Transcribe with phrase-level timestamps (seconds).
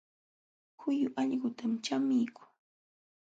[0.81, 2.49] Huyu allqutam chamikuu